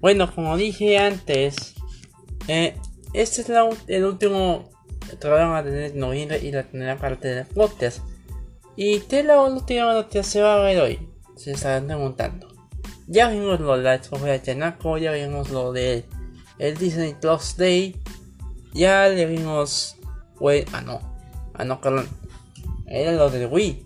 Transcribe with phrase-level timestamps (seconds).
[0.00, 1.74] Bueno, como dije antes,
[2.46, 2.76] eh,
[3.12, 3.50] este es
[3.88, 4.70] el último
[5.20, 8.00] programa de noviembre y la primera parte del podcast.
[8.76, 11.08] Y te la última noticia se va a ver hoy.
[11.36, 12.48] Se estarán preguntando.
[13.08, 16.04] Ya vimos lo de la de Chanaco, ya vimos lo de
[16.58, 18.00] el Disney Plus Day.
[18.74, 19.96] Ya le vimos.
[20.38, 21.00] Wey, ah no,
[21.54, 22.06] ah no, perdón.
[22.86, 23.84] Era lo de Wii.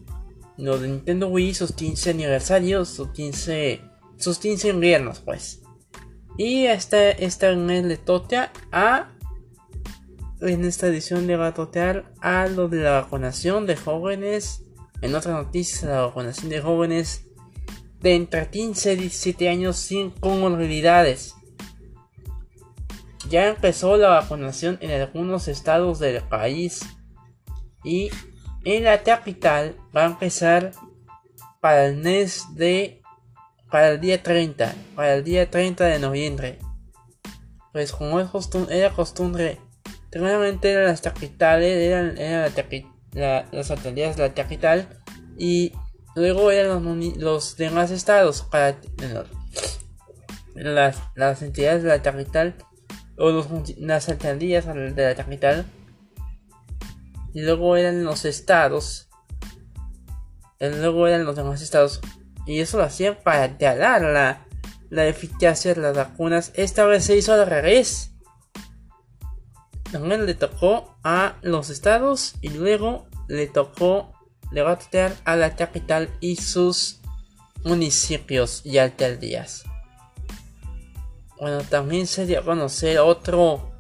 [0.59, 3.81] Lo de Nintendo Wii, sus 15 aniversarios, sus 15.
[4.19, 5.62] Sus 15 inviernos, pues.
[6.45, 9.13] Y esta, esta mes le toca a.
[10.41, 14.65] En esta edición le va a tocar a lo de la vacunación de jóvenes.
[15.03, 17.27] En otras noticias, la vacunación de jóvenes
[18.01, 21.37] de entre 15 y 17 años sin comorbilidades.
[23.29, 26.81] Ya empezó la vacunación en algunos estados del país
[27.85, 28.11] y
[28.65, 30.73] en la capital va a empezar
[31.61, 33.02] para el mes de
[33.73, 36.59] para el día 30, para el día 30 de noviembre.
[37.73, 39.59] Pues como es costumbre, era costumbre,
[40.11, 42.15] realmente eran las capitales, eran,
[43.51, 45.01] las alcaldías de la capital
[45.39, 45.73] y
[46.15, 46.85] luego eran
[47.19, 48.77] los, demás estados para
[50.55, 52.55] las, las entidades de la capital
[53.17, 53.47] o los,
[53.79, 55.65] las alcaldías de la capital.
[57.33, 59.09] Y luego eran los estados.
[60.61, 62.03] Y luego eran los demás estados
[62.47, 64.47] y eso lo hacían para alterar la,
[64.91, 66.53] la eficacia de las vacunas.
[66.55, 68.13] Esta vez se hizo al revés.
[69.91, 74.13] También le tocó a los estados y luego le tocó,
[74.51, 77.01] le va a tocar a la capital y sus
[77.65, 79.65] municipios y alcaldías.
[81.39, 83.73] Bueno, también se dio conocer otro,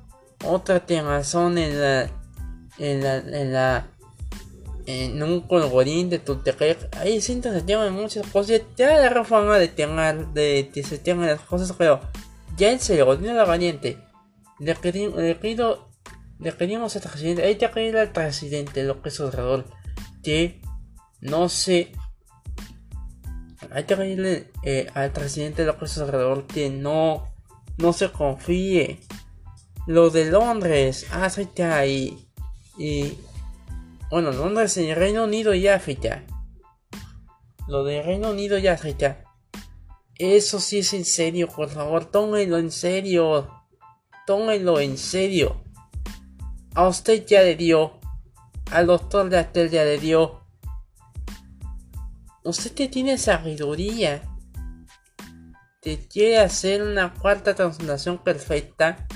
[0.44, 2.11] otro tema son en la,
[2.79, 3.91] en la, en la
[4.87, 6.96] en un colgorín de Tultepec.
[6.96, 8.62] Ahí siento se tienen muchas cosas.
[8.76, 12.00] Ya la fama de tener, de que se tengan las cosas, pero
[12.56, 13.99] ya en serio, no la valiente.
[14.58, 15.88] Le, pedimos, le pido,
[16.38, 19.67] le pedimos al presidente, hay que pedirle al presidente lo que es alrededor
[20.23, 20.61] que
[21.20, 21.93] no se.
[23.70, 27.32] Hay que pedirle eh, al presidente es alrededor que no,
[27.78, 29.00] no se confíe.
[29.87, 32.28] Lo de Londres, hace ahí
[32.78, 33.19] y
[34.12, 36.23] bueno, Londres en Reino Unido y África.
[37.67, 39.25] Lo de Reino Unido y África.
[40.17, 43.50] Eso sí es en serio, por favor, tómenlo en serio.
[44.26, 45.64] Tómenlo en serio.
[46.75, 48.00] A usted ya le dio.
[48.70, 50.43] Al doctor de Atel ya le dio.
[52.44, 54.31] Usted que tiene sabiduría.
[55.81, 59.06] Te quiere hacer una cuarta transformación perfecta.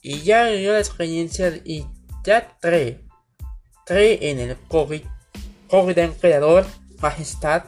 [0.00, 1.84] Y ya vivió la experiencia y
[2.24, 3.03] ya trae
[3.84, 4.56] cree en el
[5.68, 6.66] COVID emperador,
[7.00, 7.64] majestad,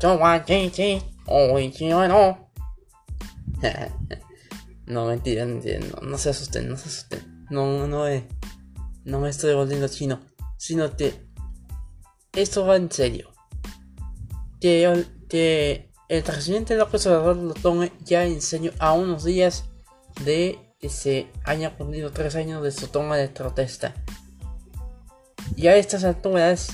[0.00, 0.18] yo
[2.08, 2.50] no.
[4.86, 7.46] no, mentira, mentira, no, no se asusten, no se asusten.
[7.50, 8.28] No, no, eh,
[9.04, 10.20] no me estoy volviendo chino,
[10.56, 11.26] sino que
[12.32, 13.30] esto va en serio.
[14.60, 19.64] Que, que el presidente López Obrador lo tome ya en serio a unos días
[20.24, 23.94] de que se haya cumplido tres años de su toma de protesta
[25.56, 26.68] ya estas alturas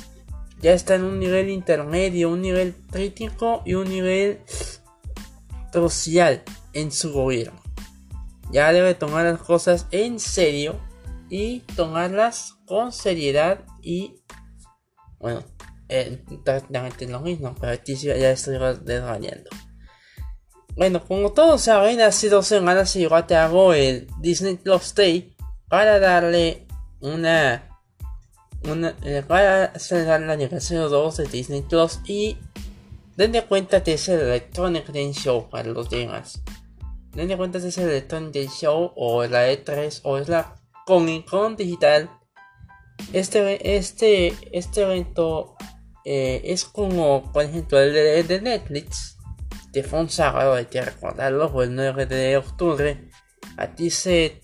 [0.60, 4.40] ya está en un nivel intermedio, un nivel crítico y un nivel
[5.72, 6.42] social
[6.72, 7.60] en su gobierno.
[8.50, 10.80] Ya debe tomar las cosas en serio
[11.28, 14.22] y tomarlas con seriedad y
[15.18, 15.42] bueno,
[15.88, 19.50] exactamente lo mismo, pero aquí ya estoy desvariando.
[20.76, 25.36] Bueno, como todos saben, hace dos semanas se llegó a cabo el Disney Plus Day
[25.68, 26.66] para darle
[27.00, 27.73] una
[28.70, 32.38] una, eh, para celebrar el aniversario 2 de Disney Plus y
[33.16, 36.42] denle cuenta de ese Electronic Game Show para los demás.
[37.12, 40.54] Denle cuenta de ese Electronic Game Show o la E3 o es la
[40.86, 42.10] Comic Con digital.
[43.12, 45.56] Este, este, este evento
[46.04, 49.18] eh, es como, por ejemplo, el de, Netflix,
[49.72, 53.10] que fue un sábado, hay que recordarlo, el 9 de octubre.
[53.56, 54.40] A ti se,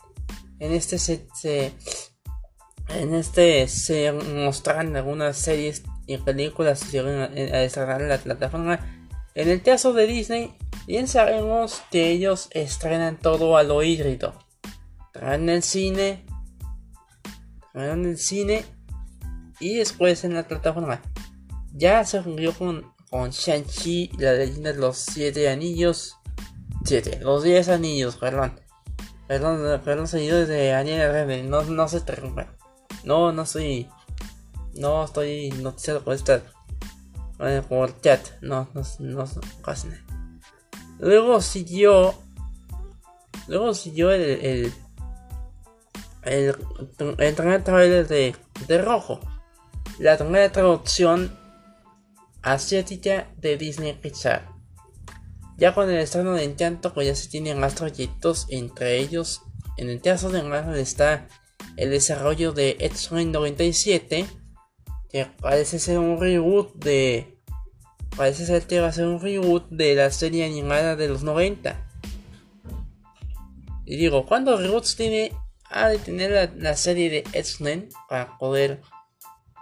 [0.59, 1.75] en este se, se
[2.97, 8.19] en este se mostrarán algunas series y películas que se van a, desarrollar en la
[8.19, 8.81] plataforma.
[9.35, 10.55] En el caso de Disney,
[10.87, 14.35] bien sabemos que ellos estrenan todo a lo híbrido.
[15.13, 16.25] Traen el cine,
[17.73, 18.65] traen el cine
[19.61, 21.01] y después en la plataforma.
[21.73, 26.17] Ya se fundió con, con Shang-Chi, la leyenda de los siete anillos.
[26.85, 28.59] Siete, los diez anillos, perdón.
[29.29, 32.60] Perdón, perdón, seguidores de Daniel no, no se interrumpan.
[33.05, 33.89] No, no soy.
[34.75, 36.43] No estoy noticiado por esta.
[37.69, 38.21] por chat.
[38.41, 39.25] No, no, no,
[39.63, 39.89] casi
[40.99, 42.15] Luego siguió.
[43.49, 44.73] Luego siguió el.
[46.23, 46.55] El,
[46.99, 49.21] el, el trailer de, de Rojo.
[49.99, 51.37] La primera traducción
[52.43, 54.49] asiática de Disney Pixar.
[55.57, 59.43] Ya con el estreno de Encanto, pues ya se tienen más proyectos, entre ellos,
[59.77, 61.29] en el caso de Marvel está
[61.81, 64.27] el desarrollo de X-Men 97,
[65.09, 67.39] que parece ser un reboot de...
[68.17, 71.89] Parece ser que va a ser un reboot de la serie animada de los 90.
[73.87, 75.33] Y digo, ¿cuántos reboots tiene?
[75.71, 78.83] Ha de tener la, la serie de X-Men para poder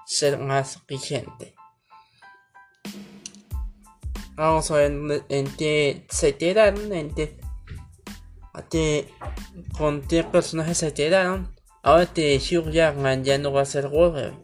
[0.05, 1.55] ser más vigente.
[4.35, 7.39] Vamos a ver en qué se quedaron, en qué,
[9.77, 11.58] con qué personajes se quedaron.
[11.89, 14.37] Ahora que Hugh Jackman ya no va a ser Wolverine.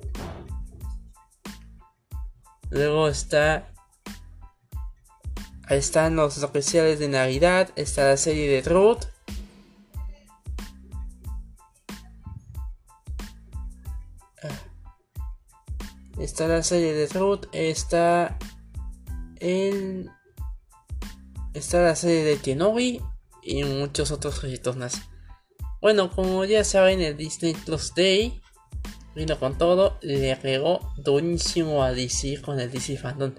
[2.71, 3.71] Luego está.
[5.67, 7.69] Ahí están los especiales de Navidad.
[7.77, 9.05] Está la serie de Truth.
[16.19, 17.45] Está la serie de Truth.
[17.53, 18.39] Está
[19.41, 20.11] el.
[21.53, 23.03] Está la serie de Kenobi.
[23.43, 25.03] Y muchos otros proyectos más.
[25.85, 28.41] Bueno, como ya saben, el Disney Plus Day
[29.15, 33.35] vino con todo, le regó durísimo a DC con el DC Fandom.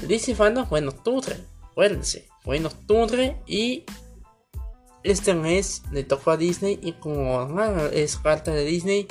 [0.00, 1.36] El DC Fandom bueno octubre,
[1.72, 3.82] acuérdense, fue en octubre y
[5.02, 7.44] este mes le tocó a Disney y como
[7.90, 9.08] es carta de Disney,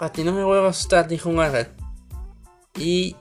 [0.00, 1.68] a ti no me voy a asustar, dijo Marvel.
[2.76, 3.14] Y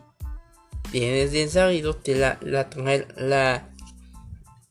[0.92, 2.68] tienes bien sabido que la, la,
[3.18, 3.70] la,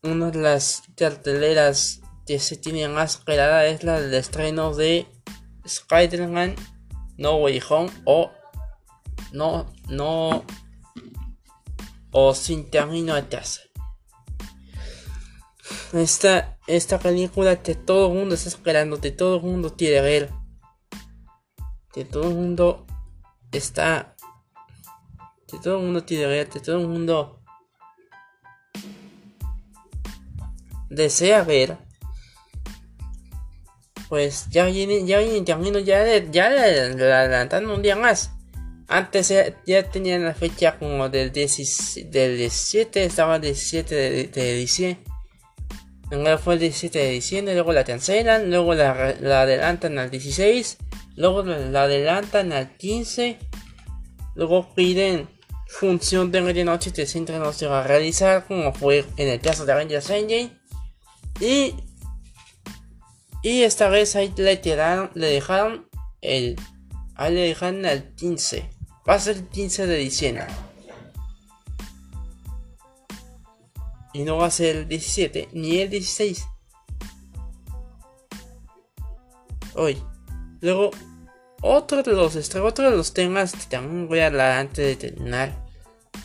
[0.03, 5.07] una de las carteleras que se tiene más esperada es la del estreno de
[5.65, 6.57] Spider-Man
[7.17, 8.33] No Way Home o
[9.33, 10.45] no, no
[12.11, 13.61] o sin camino a casa.
[15.93, 20.33] Esta, esta película que todo el mundo está esperando, que todo el mundo quiere ver,
[21.93, 22.87] que todo el mundo
[23.53, 24.17] está,
[25.47, 27.43] que todo el mundo quiere ver, que todo el mundo
[30.89, 31.86] desea ver
[34.09, 38.31] pues ya viene, ya viene camino, ya, ya le adelantaron un día más.
[38.89, 39.35] Antes
[39.67, 43.95] ya, tenían la fecha como del, 17, estaba el 17
[44.29, 45.03] de, diciembre.
[46.11, 50.77] Luego fue el 17 de diciembre, luego la cancelan, luego la, adelantan al 16,
[51.17, 53.39] luego la, adelantan al 15,
[54.37, 55.29] luego piden
[55.67, 59.67] función de medianoche que siempre no se va a realizar, como fue en el caso
[59.67, 60.53] de Avengers Endgame.
[61.41, 61.75] Y
[63.43, 65.89] y esta vez ahí le tiraron, le dejaron
[66.21, 66.57] el.
[67.15, 68.71] Ahí le dejaron el 15.
[69.09, 70.47] Va a ser el 15 de diciembre.
[74.13, 76.47] Y no va a ser el 17 ni el 16.
[79.75, 80.03] Hoy.
[80.61, 80.91] Luego,
[81.61, 85.67] otro de los otro de los temas que también voy a hablar antes de terminar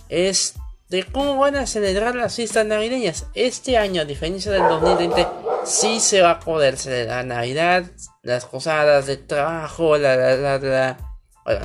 [0.09, 0.55] es
[0.89, 3.27] de cómo van a celebrar las fiestas navideñas.
[3.33, 5.25] Este año, a diferencia del 2020,
[5.65, 7.85] sí se va a poder celebrar Navidad,
[8.23, 10.97] las posadas de trabajo, la, la, la, la
[11.43, 11.61] bueno,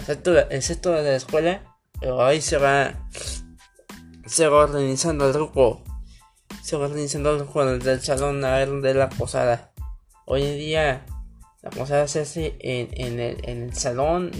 [0.50, 1.62] excepto, de la escuela,
[2.00, 2.95] pero ahí se va,
[4.26, 5.83] se va organizando el grupo,
[6.62, 9.73] se va organizando el grupo del salón a ver de la posada.
[10.25, 11.07] Hoy en día,
[11.62, 14.31] la posada se hace en, en, el, en el salón,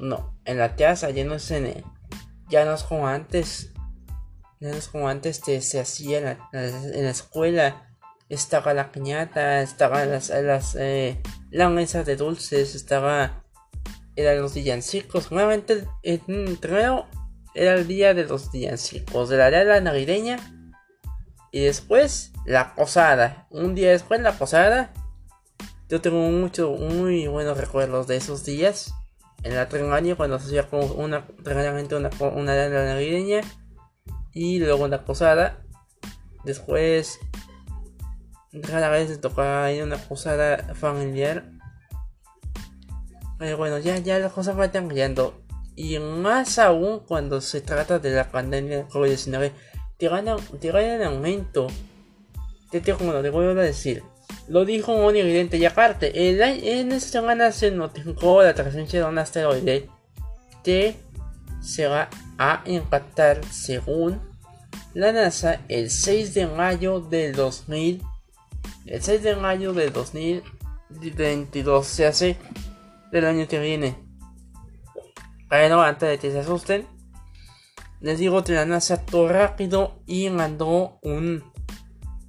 [0.00, 1.84] no, en la casa, ya no es en el,
[2.48, 3.74] ya no es como antes
[4.90, 7.93] como antes se hacía en la, escuela.
[8.28, 13.44] Estaba la piñata, estaban las, las eh, la mesa de dulces, estaba
[14.16, 15.30] eran los villancicos.
[15.30, 15.86] Nuevamente,
[16.60, 17.06] creo,
[17.54, 20.38] era el día de los villancicos, de la la navideña.
[21.50, 23.46] Y después, la posada.
[23.50, 24.92] Un día después, la posada.
[25.88, 28.94] Yo tengo mucho, muy buenos recuerdos de esos días.
[29.42, 33.42] En la año cuando se hacía como una, realmente una, una, una navideña
[34.32, 35.62] y luego la posada.
[36.44, 37.20] Después,
[38.60, 41.44] cada vez se tocaba ir una posada familiar.
[43.38, 45.42] Pero bueno, ya, ya las cosas van cambiando.
[45.76, 49.50] Y más aún cuando se trata de la pandemia de COVID-19,
[49.98, 51.66] te gana, en aumento.
[52.70, 54.02] Te, te, como te voy a decir.
[54.48, 59.18] Lo dijo muy evidente y aparte, en esta semana se notificó la presencia de un
[59.18, 59.88] asteroide
[60.62, 60.96] que
[61.62, 62.08] se va
[62.38, 64.20] a impactar según
[64.92, 68.02] la NASA el 6 de mayo del 2000
[68.86, 72.36] el 6 de mayo del 2022 se hace
[73.12, 73.96] del año que viene
[75.48, 76.86] pero antes de que se asusten
[78.00, 81.42] les digo de la NASA todo rápido y mandó un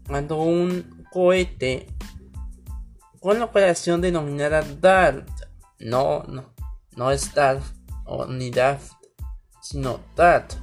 [0.07, 1.87] mandó un cohete
[3.25, 5.27] con la operación denominada DART.
[5.79, 6.53] No, no,
[6.95, 7.63] no es DART
[8.05, 8.83] o ni DART,
[9.63, 10.53] sino DART.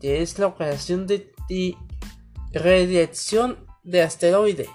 [0.00, 1.32] Que es la operación de,
[2.52, 4.68] redirección de asteroide.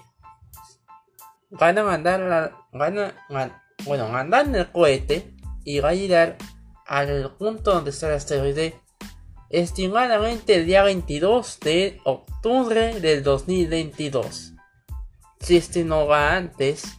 [1.49, 6.37] Van a mandar van a, bueno, mandar el cohete y va a llegar
[6.85, 8.79] al punto donde está el asteroide
[9.49, 14.53] estimadamente el día 22 de octubre del 2022.
[15.39, 16.97] Si este no va antes,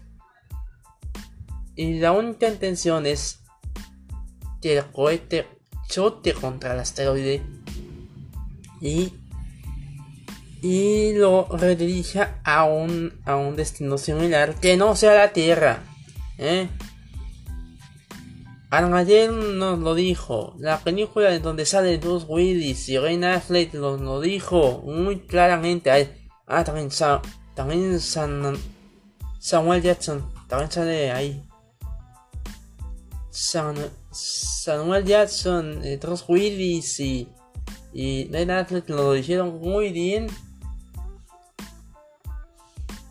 [1.75, 3.40] y la única intención es
[4.61, 5.47] que el cohete
[5.88, 7.42] chote contra el asteroide
[8.80, 9.12] y,
[10.62, 15.83] y lo redirija a un, a un destino similar que no sea la Tierra.
[16.38, 16.69] ¿eh?
[18.71, 20.55] Nos lo dijo.
[20.59, 25.91] La película en donde sale Bruce Willis y Ren Affleck nos lo dijo muy claramente.
[26.47, 26.91] Ah, también,
[27.55, 30.31] también Samuel Jackson.
[30.49, 31.43] También sale ahí.
[33.31, 37.29] Samuel Jackson, eh, Bruce Willis y,
[37.93, 40.27] y Ren Affleck lo dijeron muy bien.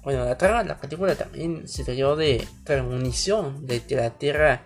[0.08, 4.66] Bueno, la, la película también se dio de premonición de que la Tierra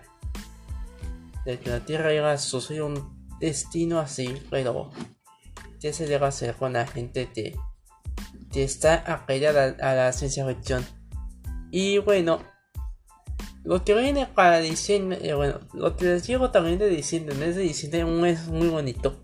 [1.44, 4.92] de que la Tierra iba a sufrir un destino así, pero
[5.80, 7.56] ¿qué se a hacer con la gente que,
[8.54, 10.86] está apegada a, la ciencia ficción?
[11.72, 12.38] Y bueno,
[13.64, 17.40] lo que viene para diciembre, eh, bueno, lo que les digo también de diciembre, el
[17.40, 19.20] mes de diciembre un mes muy bonito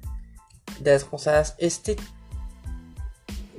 [0.80, 1.94] de las cosas, este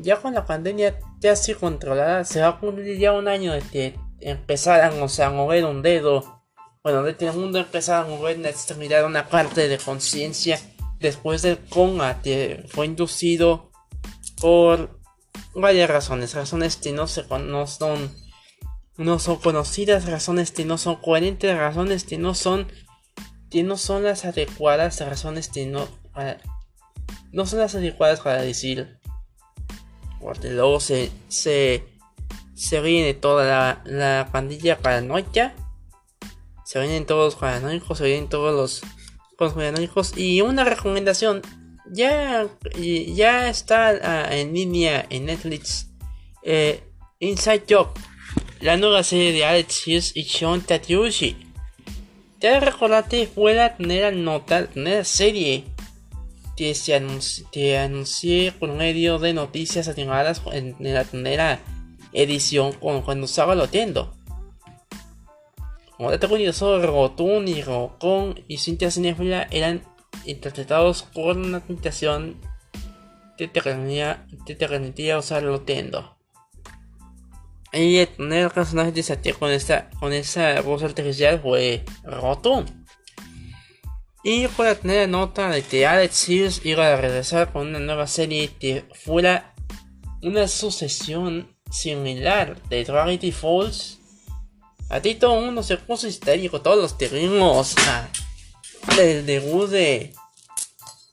[0.01, 3.61] ya con la pandemia ya así controlada, se va a cumplir ya un año de
[3.61, 6.41] que empezaran, o sea, a mover un dedo.
[6.83, 10.59] Bueno, de el mundo empezaba a mover la extremidad una parte de conciencia
[10.99, 13.71] después del coma que fue inducido
[14.41, 14.99] por
[15.53, 18.11] varias razones, razones que no, se, no son
[18.97, 22.67] no son conocidas, razones que no son coherentes, razones que no son
[23.49, 25.87] que no son las adecuadas, razones que no
[27.31, 28.98] no son las adecuadas para decir
[30.21, 31.83] porque luego se se
[32.55, 35.53] se viene toda la, la pandilla paranoica
[36.69, 38.83] se vienen todos los paranoicos, se vienen todos los,
[39.39, 41.41] los Y una recomendación,
[41.91, 42.45] ya,
[42.77, 45.87] ya está ah, en línea en Netflix
[46.43, 46.83] eh,
[47.17, 47.87] Inside Job,
[48.61, 51.37] la nueva serie de Alex Hughes y Sean Tatiushi.
[52.39, 55.63] Ya recordate fue la primera nota, la serie
[56.59, 56.93] que se
[57.77, 61.61] anuncié por medio de noticias animadas en, la primera
[62.11, 64.13] edición cuando estaba loteando.
[65.95, 69.83] Como dato curioso, Rotun y Rokon y Cynthia Cinefila eran
[70.25, 72.35] interpretados por una tentación
[73.37, 73.61] que te
[74.67, 76.17] permitía, usar Lotendo.
[77.71, 82.78] Y el primer personaje de Satya con esta, con esa voz artificial fue Rotun.
[84.23, 88.49] Y para tener nota de que Alex Sears iba a regresar con una nueva serie
[88.59, 89.53] que fuera
[90.21, 93.99] una sucesión similar de Gravity Falls
[94.89, 97.75] a ti todo el mundo se puso histérico, todos los terrenos.
[98.99, 100.13] el debut de.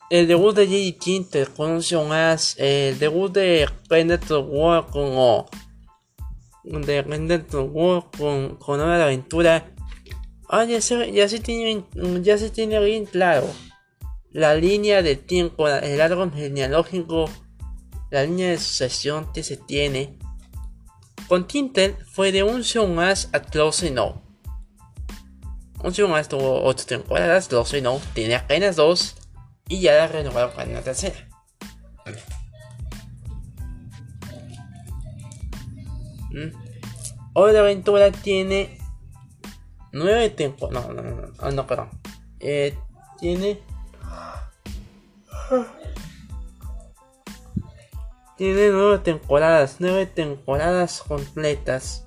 [0.09, 0.97] El debut de J.D.
[0.99, 2.57] Quinter con más.
[2.59, 5.45] El debut de Rendered War con.
[6.65, 9.71] De Rendered War con, con Nueva Aventura.
[10.49, 11.85] Ah, ya se, tiene,
[12.23, 13.49] ya se tiene bien claro.
[14.31, 17.29] La línea de tiempo, el árbol genealógico,
[18.11, 20.19] la línea de sucesión que se tiene
[21.29, 24.23] con Tintel fue de un show más a Close No.
[25.83, 29.17] Un show más tuvo 8 temporadas, Close No tiene apenas 2
[29.69, 31.17] y ya la renovaron para una tercera.
[36.31, 36.55] ¿Mm?
[37.35, 38.76] Hoy la aventura tiene
[39.97, 40.89] 9 temporadas.
[40.89, 41.91] No, no, no, no, ah, no, perdón.
[42.41, 42.77] Eh,
[43.19, 43.61] tiene
[48.37, 52.05] tiene nueve temporadas, nueve temporadas completas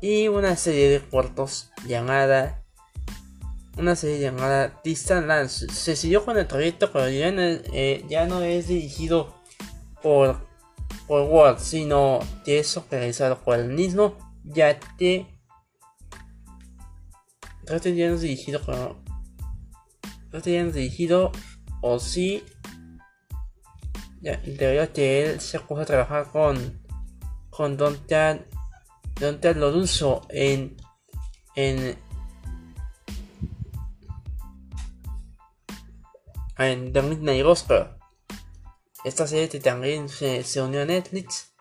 [0.00, 2.62] y una serie de cortos llamada
[3.76, 5.66] una serie llamada Distant Lands.
[5.72, 9.34] Se siguió con el proyecto, pero ya no, eh, ya no es dirigido
[10.02, 10.46] por
[11.06, 14.78] por Word, sino que es realizado por el mismo, ya
[17.66, 21.32] que que ya no dirigido creo que ya no es dirigido
[21.80, 22.42] o sí
[24.24, 26.82] debido que él se puso a trabajar con,
[27.50, 28.40] con Don Ted,
[29.20, 30.76] Don Ted Loruso en,
[31.54, 31.98] en,
[36.58, 37.88] en The Midnight Gospel.
[39.04, 41.52] Esta serie también se, se unió a Netflix.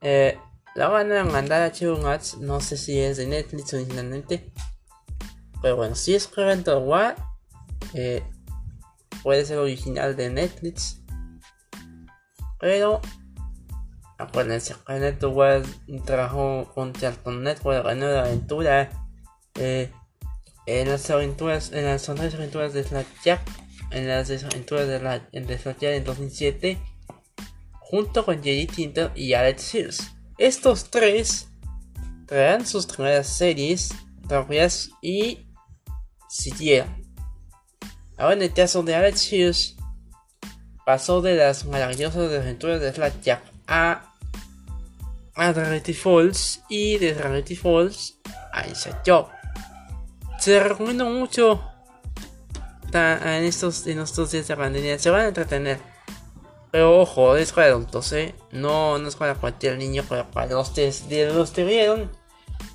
[0.00, 0.36] Eh,
[0.74, 2.00] la van a mandar a HBO
[2.40, 4.52] no sé si es de Netflix originalmente.
[5.62, 7.16] Pero bueno, si es Revenge War,
[7.94, 8.22] eh,
[9.22, 11.00] puede ser original de Netflix.
[12.60, 13.00] Pero
[14.18, 15.62] acuérdense, Revenge War
[16.04, 18.90] trabajó con Charlton Network en una aventura.
[19.54, 19.90] Eh,
[20.66, 22.84] en las aventuras, en las aventuras de
[23.24, 23.40] Jack
[23.92, 26.78] en las aventuras de, la, de en 2007,
[27.78, 30.10] junto con Jerry Tinter y Alex Sears.
[30.38, 31.48] Estos tres
[32.26, 33.90] traerán sus primeras series
[34.26, 35.46] propias y
[36.32, 37.04] siguieron.
[38.16, 39.76] Ahora en el caso de Alex Hughes,
[40.86, 44.14] pasó de las maravillosas aventuras de Jack a,
[45.34, 48.18] a Gravity Falls y de Gravity Falls
[48.52, 49.28] a Inside Job.
[50.38, 51.62] Se recomiendo mucho
[52.92, 54.98] en estos, en estos días de pandemia.
[54.98, 55.80] Se van a entretener.
[56.70, 58.34] Pero ojo, es para adultos, ¿eh?
[58.50, 62.10] No, no es para cualquier niño, pero para los, de los que vieron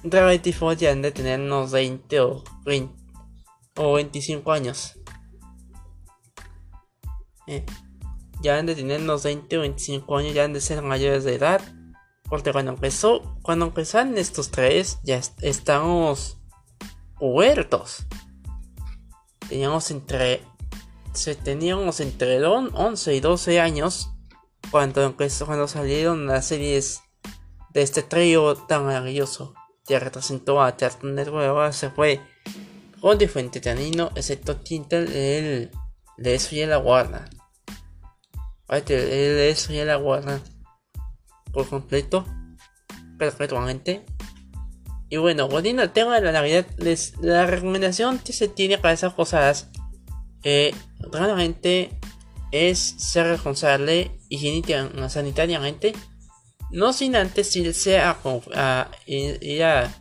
[0.04, 3.07] Gravity Falls ya han de tener unos 20 o 20
[3.78, 5.00] o 25 años.
[7.48, 7.66] Eh,
[8.42, 11.36] ya han de tener unos 20 o 25 años, ya han de ser mayores de
[11.36, 11.62] edad.
[12.24, 16.38] Porque cuando empezó, cuando empezaron estos tres, ya estamos
[17.20, 18.06] huertos.
[19.48, 20.44] Teníamos entre
[21.14, 24.12] se teníamos entre 11 y 12 años
[24.70, 27.02] cuando, cuando salieron las series
[27.74, 31.48] de este trío tan maravilloso que representó a Teatro Network.
[31.48, 32.22] Ahora se fue
[33.02, 35.72] con diferente tanino, excepto Tintel, él
[36.18, 37.30] de eso ya la guarda.
[38.70, 40.42] De eso ya la guarda
[41.52, 42.26] por completo,
[43.18, 44.06] perfectamente.
[45.10, 46.66] Y bueno, volviendo al tema de la Navidad,
[47.22, 49.70] la recomendación que se tiene para esas cosas
[50.44, 50.76] eh,
[51.12, 51.98] realmente
[52.52, 54.20] es ser responsable
[55.08, 55.94] sanitariamente,
[56.72, 58.18] no sin antes irse a,
[58.54, 59.94] a, ir a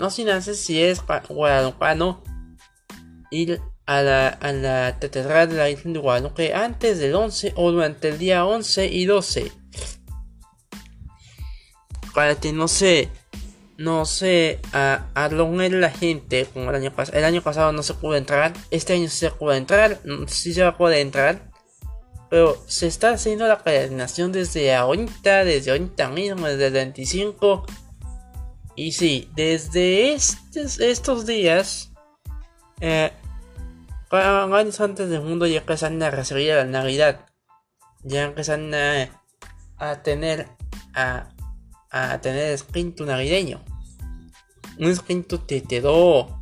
[0.00, 2.24] no sin antes si es guadalupano
[3.30, 7.70] ir a la, a la catedral de la isla de Guadalupe antes del 11 o
[7.70, 9.52] durante el día 11 y 12
[12.14, 13.10] para que no se
[13.76, 17.16] no sé, a, a la gente como el año pasado.
[17.16, 20.62] El año pasado no se pudo entrar, este año se puede entrar, mm, sí se
[20.62, 21.50] va a poder entrar.
[22.28, 27.64] Pero se está haciendo la coordinación desde ahorita, desde ahorita mismo, desde el 25.
[28.80, 31.92] Y sí, desde estos, estos días,
[32.80, 33.12] eh,
[34.10, 37.26] antes del mundo ya empiezan a recibir la Navidad.
[38.04, 39.22] Ya empiezan a,
[39.76, 40.48] a tener
[40.94, 41.28] a,
[41.90, 43.62] a tener espíritu navideño
[44.78, 46.40] un espíritu te quedó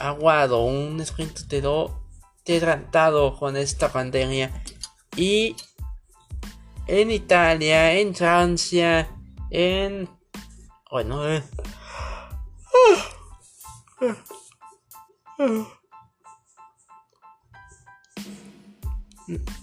[0.00, 2.02] aguado, un espíritu te quedó
[2.42, 4.50] tratado con esta pandemia.
[5.16, 5.54] Y
[6.88, 9.08] en Italia, en Francia,
[9.50, 10.15] en...
[10.90, 11.42] Bueno, eh.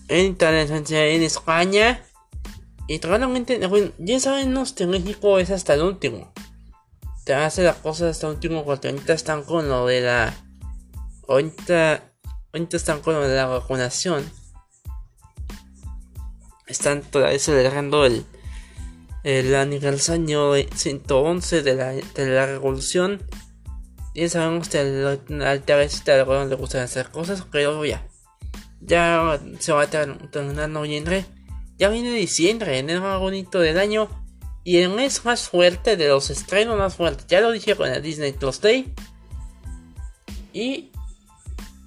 [0.09, 2.05] Italia, en España.
[2.88, 3.59] Y realmente,
[3.97, 6.33] ya saben, en México es hasta el último
[7.23, 10.33] te hace las cosas hasta último porque ahorita están con lo de la
[11.27, 12.03] ahorita
[12.53, 14.29] ahorita están con lo de la vacunación
[16.67, 18.25] están todavía celebrando el
[19.23, 23.21] el aniversario 111 de la, de la revolución.
[24.13, 28.05] Y sabemos que al, al Teresita le gustan hacer cosas pero ya.
[28.81, 31.25] Ya se va a terminar noviembre.
[31.77, 34.09] Ya viene diciembre el más bonito del año.
[34.65, 38.31] Y el más fuerte de los estrenos más fuertes, ya lo dije con el Disney
[38.31, 38.93] Plus Day.
[40.53, 40.91] Y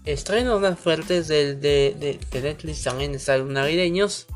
[0.04, 4.26] estrenos más fuertes de, de, de, Netflix también están los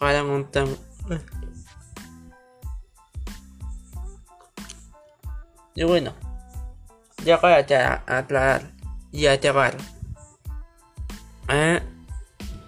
[0.00, 0.68] Para montar.
[5.74, 6.12] Y bueno,
[7.24, 8.72] ya para aclarar
[9.12, 9.76] y acabar.
[11.48, 11.80] Eh,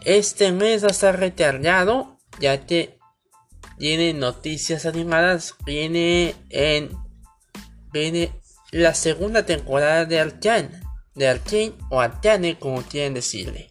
[0.04, 2.98] este mes va a estar retardado, ya que
[3.78, 6.90] tiene noticias animadas, viene en
[7.92, 8.32] viene
[8.70, 10.70] la segunda temporada de Arcane,
[11.14, 13.69] de Arcane o Arcane como quieren decirle.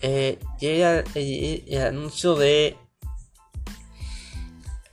[0.00, 2.76] Eh, llega el, anuncio de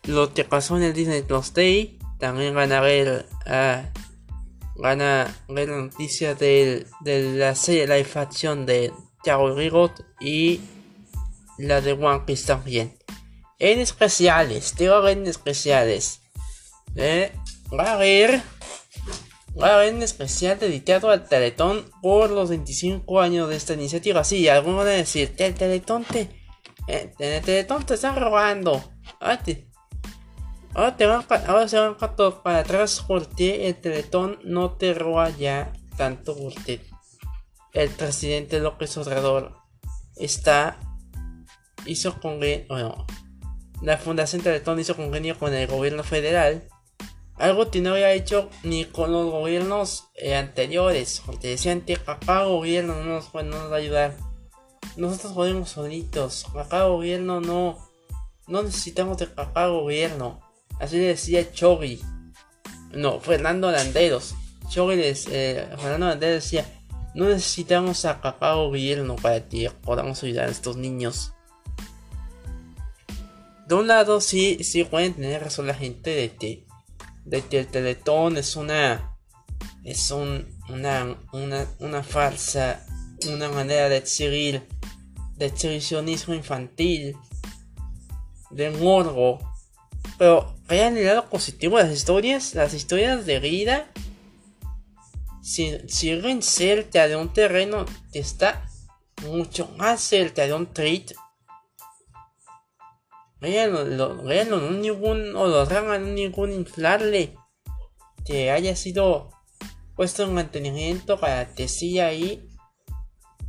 [0.04, 2.00] lo que pasó en el Disney Plus Day.
[2.20, 3.84] También van a ver, a
[4.78, 8.92] ver la noticia de, de la serie live action de
[9.24, 10.62] Chao Rigot y
[11.58, 12.94] la de One Piece también
[13.60, 16.22] en especiales, tengo en especiales.
[16.96, 17.32] Eh,
[17.78, 18.42] va a haber
[19.56, 24.24] un especial dedicado al Teletón por los 25 años de esta iniciativa.
[24.24, 26.30] Sí, algunos van a decir, el Teletón te,
[26.88, 28.84] eh, el Teletón te están robando.
[29.20, 35.72] Ahora, te van, ahora se van para atrás porque el Teletón no te roba ya
[35.96, 36.82] tanto porque
[37.74, 39.56] el presidente López Obrador
[40.18, 40.78] está
[41.86, 43.06] hizo convenio, bueno,
[43.82, 46.68] la Fundación Teletón hizo convenio con el gobierno federal
[47.38, 51.22] algo que no había hecho ni con los gobiernos eh, anteriores.
[51.26, 54.18] Porque decían que acá gobierno no nos, no nos va a ayudar.
[54.98, 56.46] Nosotros podemos solitos.
[56.56, 57.78] Acá gobierno no.
[58.48, 60.40] No necesitamos de acá gobierno.
[60.80, 62.02] Así le decía Chogui.
[62.92, 64.36] No, Fernando Landeros.
[64.70, 66.66] Chogui les, eh, Fernando Landeros decía.
[67.14, 71.32] No necesitamos a papá gobierno para que podamos ayudar a estos niños.
[73.68, 76.65] De un lado sí, sí pueden tener razón la gente de que
[77.26, 79.12] de que el Teletón es una
[79.84, 82.84] es un, una, una, una farsa,
[83.28, 84.68] una manera de exhibir
[85.38, 87.16] de exhibicionismo infantil,
[88.50, 89.40] de morbo.
[90.18, 93.92] Pero vean el lado positivo de las historias, las historias de vida
[95.42, 98.68] sirven cerca de un terreno que está
[99.28, 101.12] mucho más cerca de un treat
[103.42, 107.36] Véanlo, no ningún holograma, no ningún inflarle
[108.26, 109.30] que haya sido
[109.96, 112.50] puesto en mantenimiento para que siga ahí.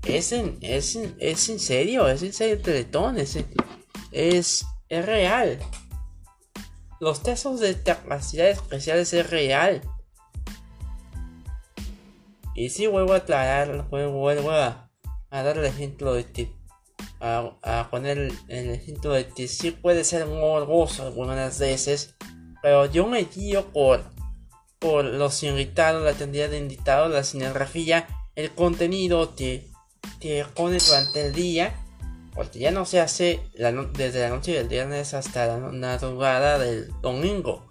[0.05, 3.37] Es en, es, es en serio, es en serio el teletón, es,
[4.13, 5.59] es, real.
[7.01, 9.83] Los textos de capacidades especiales es real.
[12.55, 14.91] Y si vuelvo a aclarar, vuelvo a,
[15.31, 16.53] a dar el ejemplo de que
[17.21, 22.15] a, poner el, ejemplo de que sí puede ser morboso algunas veces,
[22.63, 24.05] pero yo me guío por,
[24.79, 29.71] por los invitados, la cantidad de invitados, la cinegrafía, el contenido que,
[30.21, 31.75] que pone durante el día,
[32.35, 33.41] porque ya no se hace
[33.95, 37.67] desde la noche del viernes hasta la madrugada del domingo,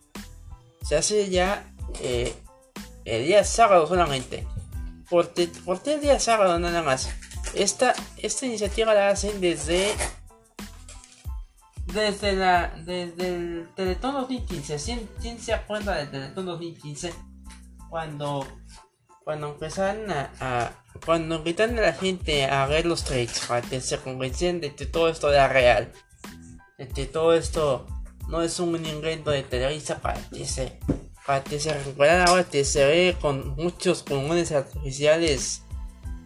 [0.84, 2.34] se hace ya eh,
[3.06, 4.48] el día sábado solamente.
[5.10, 7.10] Porque, porque el día sábado nada más.
[7.56, 9.96] Esta, esta iniciativa la hacen desde
[11.86, 17.14] desde la desde el Teletón 2015 ¿Quién, se acuerda del Teletón 2015
[17.90, 18.46] cuando
[19.24, 20.72] cuando empezaron a,
[21.06, 24.86] cuando invitan a la gente a ver los trades para que se convencen de que
[24.86, 25.92] todo esto era real
[26.78, 27.88] de que todo esto
[28.28, 30.80] no es un invento de Televisa para que se
[31.26, 31.72] para que se
[32.28, 35.65] ahora que se ve con muchos pulmones artificiales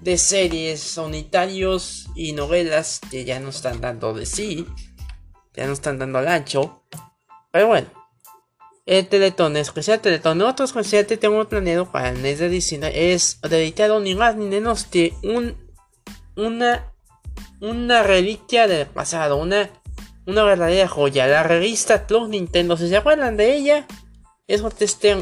[0.01, 4.65] de series unitarios y novelas que ya no están dando de sí,
[5.53, 6.83] ya no están dando al ancho.
[7.51, 7.87] Pero bueno,
[8.85, 13.39] el Teletón, especial Teletón, otro especial que tengo planeado para el mes de diciembre es
[13.41, 15.55] dedicado ni más ni menos que un,
[16.35, 16.93] una,
[17.61, 19.69] una reliquia del pasado, una,
[20.25, 22.77] una verdadera joya, la revista Club Nintendo.
[22.77, 23.87] Si se acuerdan de ella,
[24.47, 24.61] es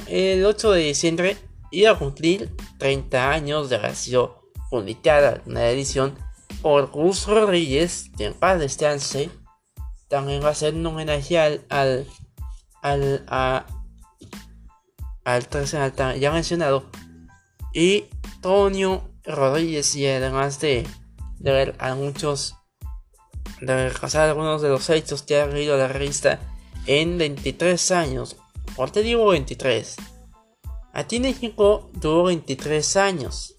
[0.08, 1.38] el 8 de diciembre
[1.72, 3.96] iba a cumplir 30 años de haber
[4.70, 6.16] publicada una edición
[6.62, 9.30] por Gus Rodríguez, que en paz descanse,
[10.08, 12.08] también va a ser un homenaje al, al,
[12.82, 13.26] al,
[15.24, 16.86] al, ya mencionado,
[17.74, 18.06] y
[18.42, 20.88] Tonio Rodríguez, y además de,
[21.40, 22.56] de ver a muchos,
[23.62, 26.40] de repasar algunos de los hechos que ha leído la revista
[26.86, 28.38] en 23 años.
[28.76, 29.96] ¿Por qué digo 23?
[30.94, 33.57] Aquí México tuvo 23 años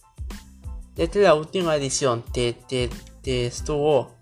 [0.98, 2.24] desde la última edición.
[2.32, 2.90] Te, te,
[3.46, 4.16] estuvo.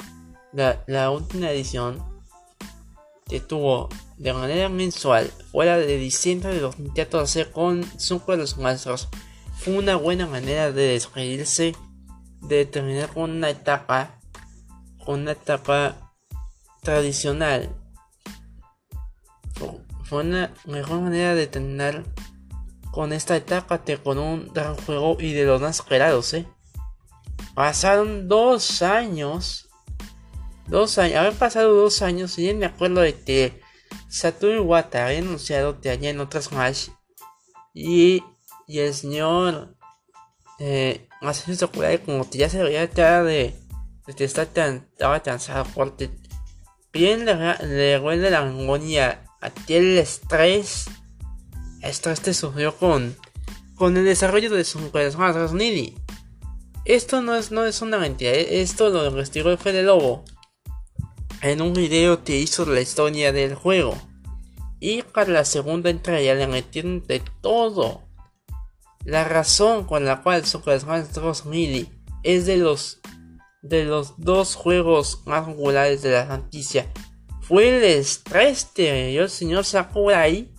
[0.52, 2.02] La, la, última edición
[3.24, 5.30] te tuvo de manera mensual.
[5.50, 9.08] Fuera de diciembre de 2014 con Super los Maestros.
[9.56, 11.74] Fue una buena manera de despedirse
[12.42, 14.20] de terminar con una etapa
[15.04, 16.12] con una etapa
[16.82, 17.74] tradicional.
[20.04, 22.04] Fue una mejor manera de terminar
[22.90, 26.46] con esta etapa con un gran juego y de los más esperados eh
[27.56, 29.70] Pasaron dos años.
[30.68, 31.16] Dos años.
[31.16, 32.38] Habían pasado dos años.
[32.38, 33.62] Y bien me acuerdo de que
[34.08, 36.90] Satoru Iwata había anunciado que allá en otras Smash.
[37.72, 38.22] Y,
[38.66, 39.74] y el señor
[40.58, 41.56] eh, Masashi
[42.04, 43.58] como que ya se veía ya de,
[44.14, 46.10] que estaba, tan, estaba cansado porque
[46.92, 47.34] bien le,
[47.66, 50.86] le huele la memoria aquel estrés
[51.82, 53.16] estrés que sufrió con
[53.74, 56.05] con el desarrollo de su personaje Nidhi
[56.86, 60.24] esto no es, no es una mentira, e, esto lo investigó Fede Lobo
[61.42, 63.96] en un video que hizo la historia del juego.
[64.80, 68.02] Y para la segunda entrega le metieron de todo.
[69.04, 71.46] La razón con la cual Super Smash Bros.
[71.46, 71.88] Melee
[72.22, 73.00] es de los
[73.62, 76.86] de los dos juegos más populares de la franquicia
[77.46, 80.50] fue el estrés del señor Sakurai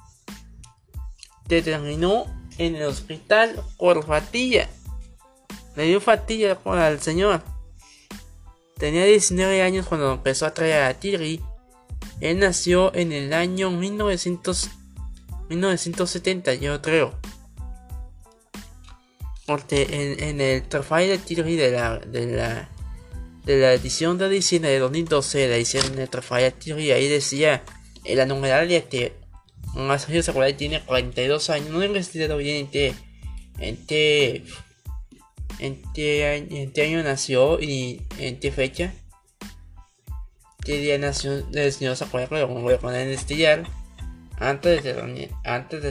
[1.49, 2.25] que terminó
[2.57, 4.69] en el hospital por fatilla.
[5.77, 7.43] Le dio fatilla al señor.
[8.77, 11.39] Tenía 19 años cuando empezó a traer a Tiri.
[12.19, 14.71] Él nació en el año 1900,
[15.49, 17.13] 1970, yo creo.
[19.45, 22.69] Porque en, el trofeo de Tiri de la, de la
[23.45, 27.63] de la edición de diciembre de 2012, la edición de Trofeo Tiri, ahí decía
[28.03, 29.13] en la numeralia que
[29.73, 31.69] Masayo Sakurai tiene 42 años.
[31.69, 32.93] No he investigado bien en qué,
[33.59, 33.77] en
[35.59, 38.93] en qué, año nació y en qué fecha.
[40.63, 43.63] Qué día nació el señor Sakurai, pero voy a poner en investigar
[44.37, 44.93] antes de,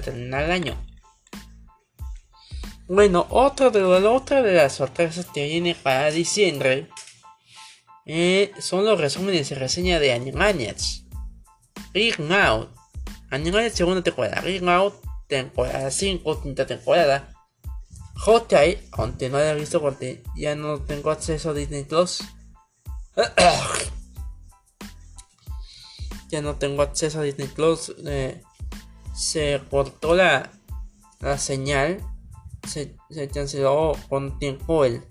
[0.01, 0.77] terminar, el año.
[2.89, 6.89] Bueno, otra de, otra de las sorpresas que viene para diciembre
[8.05, 11.05] eh, son los resúmenes y reseña de Animaniacs.
[11.93, 12.71] Ring Out.
[13.31, 14.41] Animaniacs segunda temporada.
[14.41, 14.95] Ring Out,
[15.27, 17.36] temporada 5, quinta temporada.
[18.25, 22.23] Hotei, aunque no haya visto porque ya no tengo acceso a Disney Plus.
[26.29, 27.95] ya no tengo acceso a Disney Plus.
[28.05, 28.43] Eh,
[29.15, 30.51] se cortó la,
[31.21, 32.01] la señal.
[32.67, 35.03] Se, se canceló con tiempo el,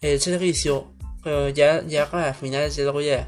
[0.00, 3.26] el servicio pero ya, ya para finales ya lo voy a.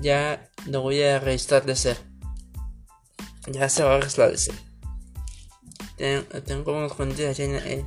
[0.00, 1.98] Ya lo voy a restablecer.
[3.48, 4.54] Ya se va a restablecer.
[6.46, 7.80] tengo unos pendientes allá en.
[7.80, 7.86] Eh,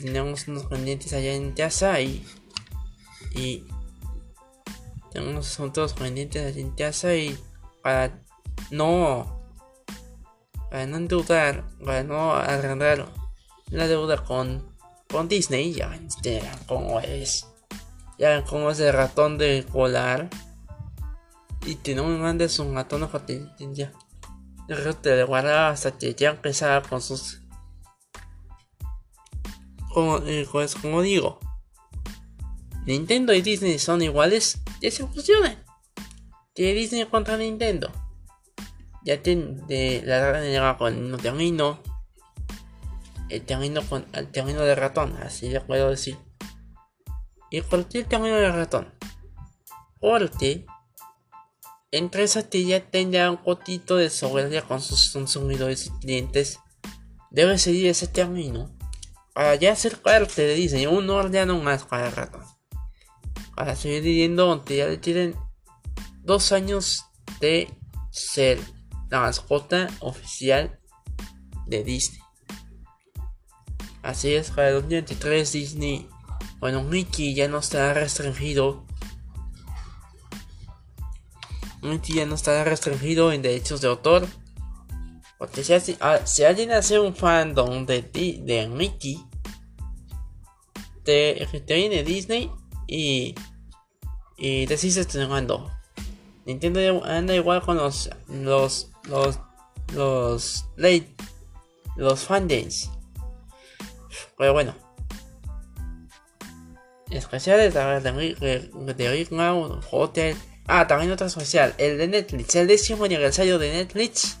[0.00, 2.24] tenemos unos pendientes allá en casa y.
[3.34, 3.66] Y.
[5.10, 7.38] Tengo unos asuntos pendientes allá en casa y.
[7.82, 8.18] Para
[8.70, 9.38] no.
[10.70, 11.68] Para no endeudar.
[11.84, 13.12] Para no arrendar
[13.68, 14.74] la deuda con.
[15.10, 15.74] Con Disney.
[15.74, 17.46] Ya entenderán cómo es.
[18.18, 20.30] Ya como es el ratón de volar.
[21.66, 23.06] Y que no me mandes un ratón.
[24.68, 27.41] Yo te guardaba hasta que ya empezaba con sus.
[29.92, 31.38] Como, eh, pues, como digo,
[32.86, 35.62] Nintendo y Disney son iguales, ya se fusionan.
[36.54, 37.90] De Disney contra Nintendo.
[39.04, 41.80] Ya tiene de la llega con el termino.
[43.28, 46.18] El termino con el termino de ratón, así le puedo decir
[47.52, 48.88] y cualquier camino de ratón.
[50.00, 50.66] Porque
[51.90, 56.58] empresas que ya tengan un poquito de soberanía con sus consumidores y clientes
[57.30, 58.70] debe seguir ese para
[59.60, 62.44] ya ser parte de Disney, un órgano más para el ratón.
[63.54, 65.34] Para seguir viviendo ya le tienen
[66.22, 67.04] dos años
[67.40, 67.68] de
[68.10, 68.58] ser
[69.10, 70.78] la mascota oficial
[71.66, 72.20] de Disney.
[74.02, 76.08] Así es, para el 2023 Disney
[76.62, 78.86] bueno, Mickey ya no está restringido.
[81.82, 84.28] Mickey ya no está restringido en derechos de autor.
[85.42, 89.20] Porque si, ah, alguien hace un fandom de, de Mickey,
[91.02, 92.48] te, te viene Disney
[92.86, 93.34] y,
[94.38, 95.68] y te sigue estrenando.
[96.46, 99.40] Nintendo anda igual con los los los
[99.92, 101.12] los late
[101.96, 102.88] los fandays.
[104.38, 104.76] Pero bueno
[107.10, 109.32] especiales de, de Rick
[109.90, 110.36] Hotel.
[110.68, 114.38] Ah, también otro especial, el de Netflix, el décimo aniversario de Netflix.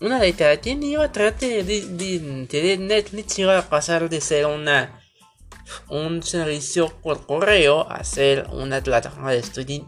[0.00, 0.20] Una
[0.60, 5.00] tiene iba tratar de, de, Netflix iba a pasar de ser una
[5.88, 9.82] un servicio por correo a ser una plataforma de streaming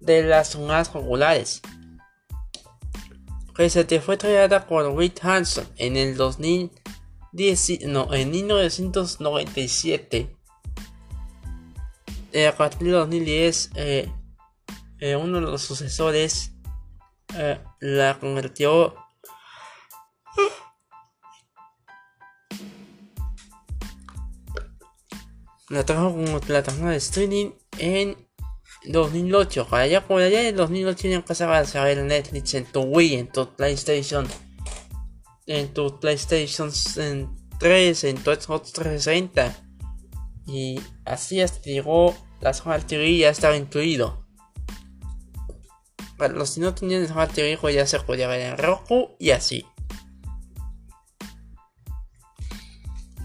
[0.00, 1.60] de las más populares.
[3.56, 10.36] Que se te fue traída por Rick Hanson en el 2010, no, en 1997
[12.32, 14.12] eh, a partir de 2010, eh,
[15.00, 16.52] eh, uno de los sucesores
[17.80, 18.94] la convirtió
[25.70, 28.16] la trajo como plataforma de streaming en
[28.86, 29.68] 2008.
[29.70, 33.54] Allá por allá en 2008 ya empezaba a saber Netflix en tu Wii, en tu
[33.54, 34.26] PlayStation,
[35.46, 36.70] en tu PlayStation
[37.58, 39.64] 3, en tu Xbox 360
[40.46, 44.24] y así hasta llegó la Smart TV ya estaba incluido.
[46.16, 49.30] Para los que no tenían Smart TV pues ya se podía ver en Roku y
[49.30, 49.66] así.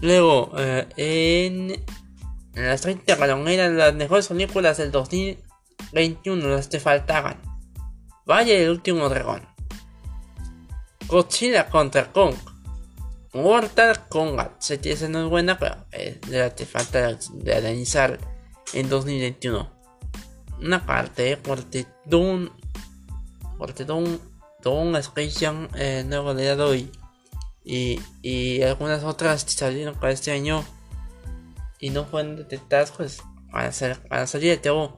[0.00, 1.82] Luego, eh, en,
[2.54, 3.14] las 30
[3.48, 7.40] eran las mejores películas del 2021, las que faltaban.
[8.26, 9.42] Vaya el último dragón.
[11.06, 12.34] Godzilla contra Kong.
[13.34, 14.60] Mortal Kombat.
[14.60, 16.20] Se tiene no es buena, pero eh,
[16.54, 18.18] te falta de analizar
[18.72, 19.70] en 2021.
[20.60, 22.48] Una carta de corte Doom.
[23.58, 24.18] Corte Doom.
[24.62, 24.94] Doom
[25.38, 26.90] Jam eh, nuevo de hoy.
[27.64, 30.64] Y, y algunas otras salieron para este año.
[31.84, 33.22] Y no fueron detectadas, pues.
[33.52, 33.70] Van
[34.26, 34.88] salir de TV.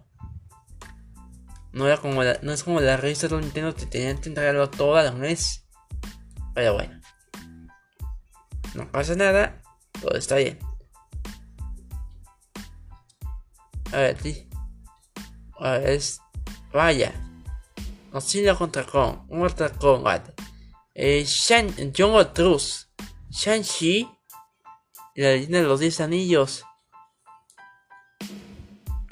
[1.73, 4.71] No, era como la, no es como la revista de Nintendo que tenían que entregarlo
[4.71, 5.67] todo a la mes.
[6.55, 7.01] Pero bueno.
[8.75, 9.61] No pasa nada.
[10.01, 10.61] Todo está bien.
[13.93, 14.49] A ver, sí.
[15.59, 16.21] A ver, es.
[16.73, 17.13] Vaya.
[18.13, 19.27] Godzilla contra Kong.
[19.29, 20.41] Mortal Kombat.
[20.95, 22.87] Eh, Shan, Jungle Truth.
[23.31, 24.09] Shang-Chi.
[25.17, 26.63] La leyenda de los 10 anillos.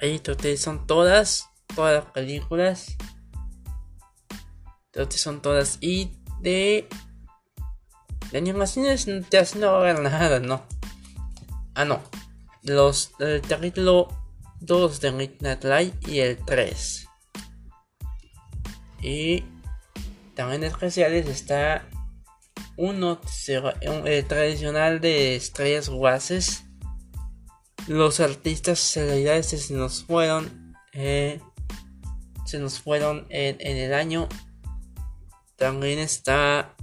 [0.04, 1.48] Ahí ustedes son todas.
[1.74, 2.94] Todas las películas.
[4.92, 5.78] Ustedes son todas.
[5.80, 6.86] Y de
[8.30, 10.66] de animaciones no va a haber nada, ¿no?
[11.74, 12.02] Ah, no.
[12.64, 14.08] Los el capítulo
[14.60, 17.08] 2 de Midnight Light y el 3.
[19.00, 19.44] Y
[20.34, 21.88] también especiales está
[22.76, 23.20] uno
[24.04, 26.63] el tradicional de estrellas guases.
[27.86, 30.74] Los artistas celebridades se nos fueron.
[30.92, 31.40] Eh,
[32.46, 34.28] se nos fueron en, el año.
[35.56, 36.74] También está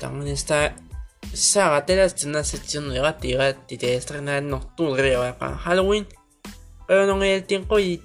[0.00, 0.74] también está
[1.34, 2.90] Sagatera, es una sección
[3.68, 6.06] que te estrenar en octubre ahora para Halloween.
[6.86, 8.02] Pero no hay el tiempo y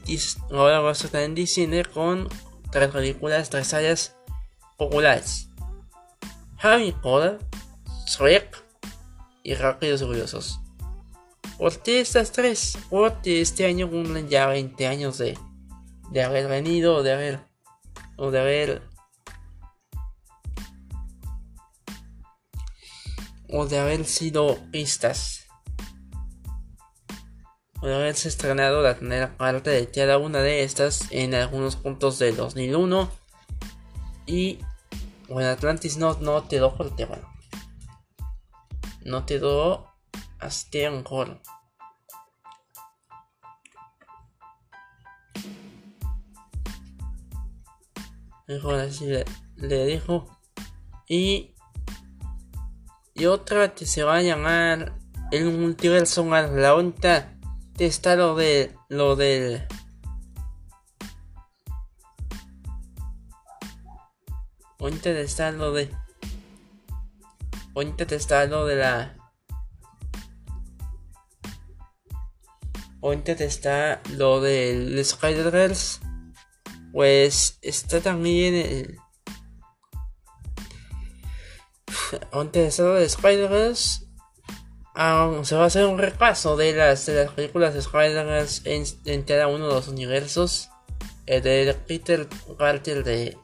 [0.52, 2.28] ahora va a estar en diciembre con
[2.72, 4.16] tres películas, tres áreas
[4.78, 5.50] populares.
[6.58, 7.40] Harry Potter,
[8.06, 8.69] Shrek
[9.44, 10.60] y Rápidos y Curiosos.
[11.58, 12.78] ¿Por estas tres?
[12.90, 15.38] Porque este año cumplen ya 20 años de,
[16.12, 17.40] de haber venido, de haber,
[18.16, 18.90] o de haber
[23.52, 25.48] o de haber sido pistas
[27.82, 32.20] o de haberse estrenado la primera parte de cada una de estas en algunos puntos
[32.20, 33.10] del 2001
[34.28, 34.60] y
[35.28, 37.29] bueno Atlantis no, no te do porque bueno
[39.06, 39.88] no te do
[40.40, 41.42] hasta mejor
[48.48, 49.26] mejor así le,
[49.56, 50.28] le dijo.
[51.08, 51.54] Y
[53.20, 54.94] y otra que se va a llamar
[55.32, 57.38] el multiverso más la onda
[57.78, 59.68] está lo de lo del
[64.80, 65.94] ahorita está lo de
[67.76, 69.18] ahorita está lo de la
[73.02, 76.02] ahorita está lo del Spider-Verse
[76.92, 79.00] pues está también el
[82.32, 84.06] antes de Spider-Verse,
[84.96, 89.24] um, se va a hacer un repaso de las, de las películas de Spider-Verse en,
[89.24, 90.70] cada uno de los universos.
[91.26, 93.38] El de Peter Parker de,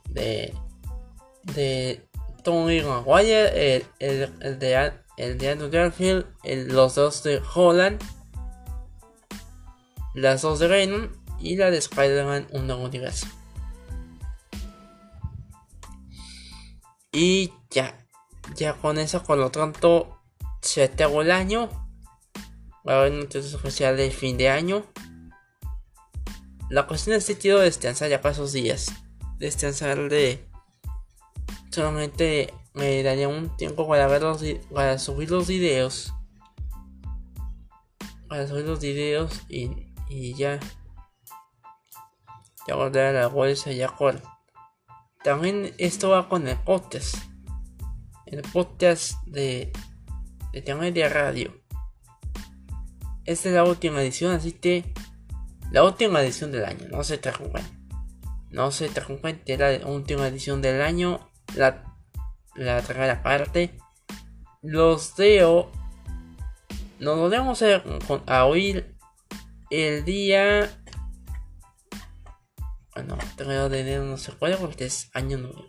[1.43, 2.04] de
[2.45, 6.25] Tony Maguire, el, el, el, de, el de Andrew Garfield,
[6.71, 8.01] los dos de Holland,
[10.13, 13.27] las dos de Venom y la de Spider-Man, un nuevo universo.
[17.11, 18.05] Y ya,
[18.55, 20.21] ya con eso, con lo tanto,
[20.61, 21.69] se acabó el año.
[22.87, 24.85] Va a haber noticias especial de fin de año.
[26.69, 28.91] La cuestión es que descansar ya para esos días.
[29.37, 30.45] Descansar de.
[31.75, 34.41] Solamente me daría un tiempo para ver los,
[34.73, 36.13] para subir los videos.
[38.29, 40.57] Para subir los videos y, y ya.
[42.65, 44.21] Ya a la bolsa ya con.
[45.21, 47.17] También esto va con el podcast
[48.25, 49.73] el podcast de,
[50.53, 51.61] de Media Radio.
[53.25, 54.93] Esta es la última edición, así que
[55.71, 57.65] la última edición del año, no se preocupen.
[58.49, 61.83] No se preocupen, que la última edición del año, la,
[62.55, 63.77] la tercera parte.
[64.61, 65.71] Los deo,
[66.99, 67.83] nos volvemos a,
[68.27, 68.95] a oír
[69.69, 70.69] el día.
[72.93, 75.67] Bueno, 3 de enero no se puede porque es año nuevo.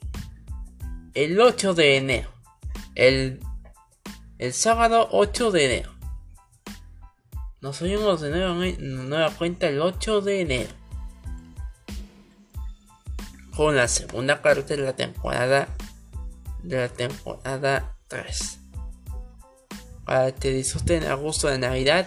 [1.15, 2.37] El 8 de enero
[2.97, 3.41] el,
[4.39, 5.93] el sábado 8 de enero.
[7.61, 10.71] Nos oímos de nuevo en nueva cuenta el 8 de enero.
[13.57, 15.69] Con la segunda parte de la temporada
[16.63, 18.59] de la temporada 3.
[20.05, 22.07] Para que disfruten a gusto de Navidad,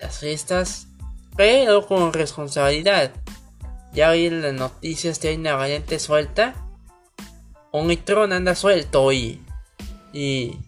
[0.00, 0.88] las fiestas,
[1.36, 3.12] pero con responsabilidad.
[3.92, 6.54] Ya oí las noticias que hay una variante suelta
[7.72, 9.42] electrón anda suelto y.
[10.12, 10.58] Y.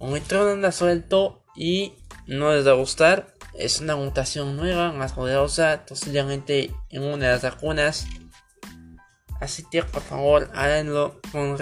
[0.00, 1.94] Electrón anda suelto y
[2.26, 3.34] no les va a gustar.
[3.54, 8.06] Es una mutación nueva, más poderosa, posiblemente en una de las vacunas.
[9.40, 11.56] Así que por favor háganlo con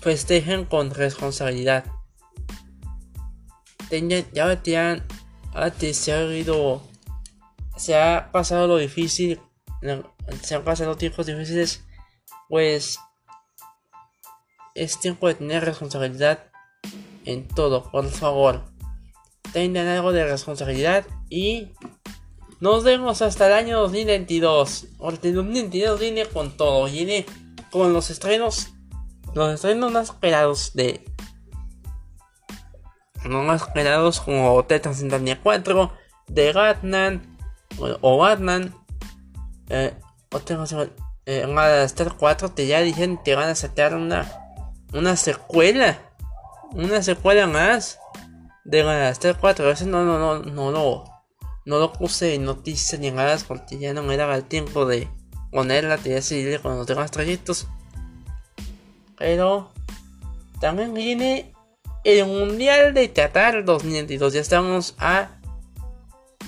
[0.00, 1.84] festejen con responsabilidad.
[4.32, 5.04] Ya te han,
[5.92, 6.82] se ha ido,
[7.76, 9.40] se ha pasado lo difícil,
[10.42, 11.84] se han pasado tiempos difíciles,
[12.48, 12.98] pues
[14.74, 16.50] es tiempo de tener responsabilidad
[17.24, 18.64] en todo, por favor.
[19.52, 21.72] Tengan algo de responsabilidad y
[22.60, 24.86] nos vemos hasta el año 2022.
[24.98, 27.26] Porque el 2022 viene con todo, viene
[27.70, 28.68] con los estrenos,
[29.34, 31.04] los estrenos más esperados de.
[33.24, 34.94] Los más esperados como Tetan
[35.42, 35.92] 4,
[36.28, 37.36] de Batman
[37.78, 38.74] o, Batman.
[39.70, 39.94] Eh,
[40.30, 40.64] o tengo
[41.26, 44.30] eh, en Star 4 te ya dijeron que van a sacar una
[44.94, 45.98] una secuela.
[46.72, 47.98] Una secuela más
[48.64, 49.64] de Star 4.
[49.64, 51.04] A veces no, no, no, no, no,
[51.64, 55.08] no lo puse en noticias ni nada porque ya no me daba el tiempo de
[55.50, 55.98] ponerla.
[55.98, 57.66] Te decidir con los demás trayectos.
[59.16, 59.70] Pero
[60.60, 61.52] también viene
[62.04, 64.34] el Mundial de Qatar 2022.
[64.34, 65.30] Ya estamos a.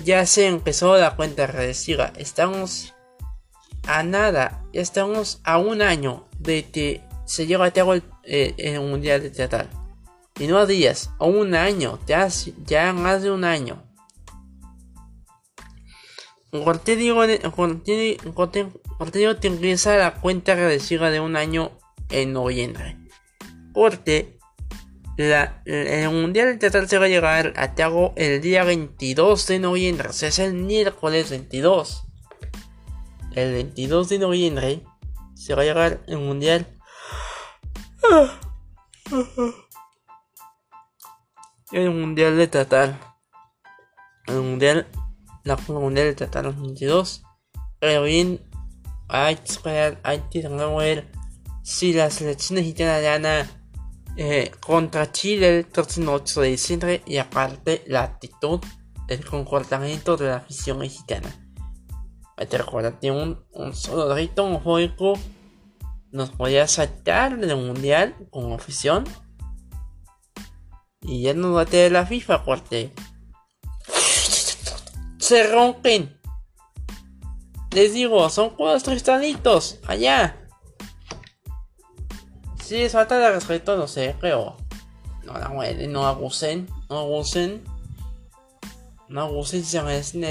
[0.05, 2.13] Ya se empezó la cuenta regresiva.
[2.17, 2.95] Estamos
[3.87, 4.63] a nada.
[4.75, 9.31] Ya estamos a un año de que se lleva a cabo el, eh, Mundial de
[9.31, 9.71] Teatral.
[10.39, 12.29] Y no a días, a un año, ya,
[12.67, 13.86] ya más de un año.
[19.13, 21.73] Digo te empieza la cuenta regresiva de un año
[22.11, 22.97] en noviembre.
[23.73, 24.39] Porque
[25.17, 30.09] la, el Mundial de se va a llegar a cabo el día 22 de noviembre.
[30.09, 32.05] O sea, es el miércoles 22.
[33.35, 34.83] El 22 de noviembre
[35.35, 36.67] se va a llegar el Mundial
[41.73, 42.99] el mundial de Tatar.
[44.27, 44.87] El mundial.
[45.47, 47.23] La mundial de Tatar 2022.
[47.79, 48.41] Pero bien.
[49.09, 50.01] Hay que esperar.
[50.03, 51.09] Hay que ver
[51.63, 53.49] si la selección italiana
[54.17, 57.03] eh, contra Chile el próximo 8 de diciembre.
[57.07, 58.59] Y aparte la actitud,
[59.07, 61.33] el comportamiento de la afición mexicana.
[62.37, 65.15] Que recordar que un, un solo grito homofóbico
[66.11, 69.05] nos podía sacar del mundial con afición.
[71.03, 72.93] Y ya nos va a tener la FIFA porque
[75.27, 76.17] se rompen.
[77.73, 80.37] Les digo, son cuatro cristalitos allá.
[82.63, 84.57] Si es falta de respeto, no sé, creo.
[85.25, 87.65] No, no, no abusen, no abusen.
[89.09, 90.25] No abusen si se merecen.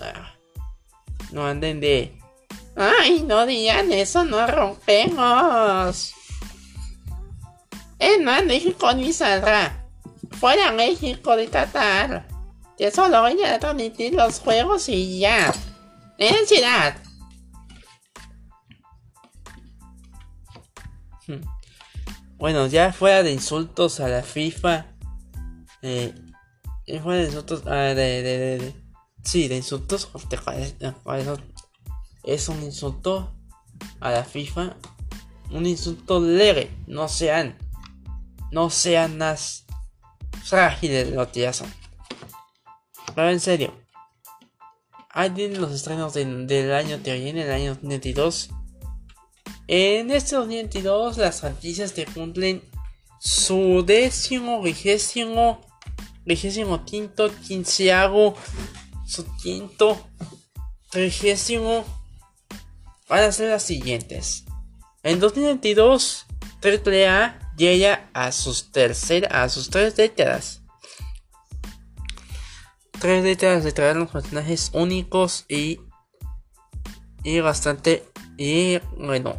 [0.00, 0.34] Ah,
[1.30, 2.18] no anden de
[2.74, 6.14] Ay, no digan eso, no rompemos.
[7.98, 9.86] Es más, México ni saldrá.
[10.40, 12.31] Fuera México de Qatar.
[12.76, 15.52] Que solo voy a transmitir los juegos y ya.
[21.26, 21.40] Hmm.
[22.38, 24.86] Bueno, ya fuera de insultos a la FIFA.
[25.82, 26.14] Eh,
[27.02, 27.62] fuera de insultos.
[27.66, 28.74] Ah, de, de, de,
[29.24, 30.10] sí, de insultos.
[32.24, 33.32] es un insulto
[34.00, 34.76] a la FIFA.
[35.50, 36.70] Un insulto leve.
[36.86, 37.58] No sean.
[38.50, 39.66] No sean más
[40.44, 41.81] frágiles lo que son.
[43.14, 43.74] Pero en serio.
[45.10, 48.50] Ahí tienen los estrenos del año que viene, el año 2022.
[49.68, 52.62] En este 2022 las franquicias te cumplen
[53.20, 55.60] su décimo, vigésimo,
[56.24, 58.34] vigésimo quinto, quinceavo,
[59.06, 60.00] su quinto,
[60.90, 61.84] trigésimo
[63.08, 64.44] van a ser las siguientes.
[65.02, 66.26] En 2022,
[66.62, 70.61] AAA llega a sus terceras, a sus tres décadas.
[73.02, 75.80] Tres décadas de traer los personajes únicos y
[77.24, 78.04] y bastante
[78.38, 79.34] y bueno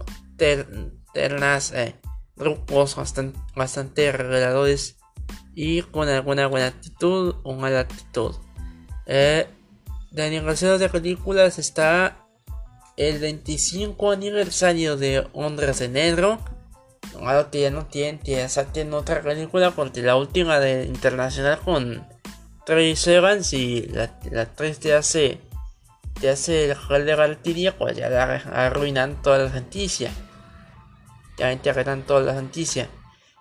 [1.13, 1.95] ternas eh,
[2.35, 4.97] grupos bastante bastante reveladores
[5.55, 8.35] y con alguna buena actitud o mala actitud.
[9.05, 9.47] Eh,
[10.11, 12.17] de aniversario de películas está
[12.97, 16.37] el 25 aniversario de Hombres de Negro.
[17.17, 22.12] Ahora que ya no tienen, ya saquen otra película porque la última de internacional con
[22.65, 25.41] Trace Evans y la, la actriz te hace
[26.19, 30.11] te hace el juego de Valkyria, pues ya la arruinan toda la franquicia.
[31.37, 32.89] Ya arruinan toda la franquicia.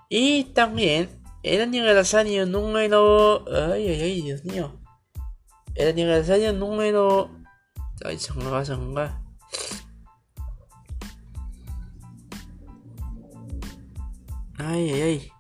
[0.09, 1.09] Y también
[1.43, 3.45] el aniversario número.
[3.73, 4.81] Ay, ay, ay, Dios mío.
[5.75, 7.31] El aniversario número.
[8.05, 9.23] Ay, se va, se va.
[14.59, 15.33] Ay, ay, ay.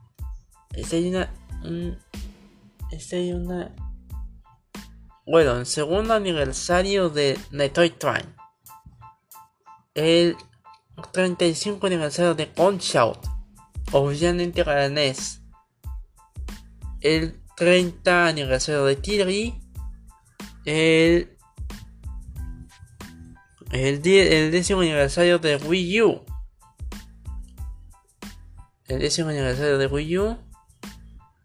[0.75, 1.33] Esta hay una.
[1.65, 1.99] Un,
[2.93, 3.75] esta hay una.
[5.27, 8.35] Bueno, el segundo aniversario de Metroid Prime.
[9.95, 10.37] El
[11.13, 13.27] 35 aniversario de Punch-Out.
[13.93, 15.43] Oficialmente para NES.
[17.01, 19.61] El 30 aniversario de Tiri.
[20.65, 21.37] El.
[23.71, 26.21] El, el décimo aniversario de Wii U.
[28.87, 30.52] El décimo aniversario de Wii U.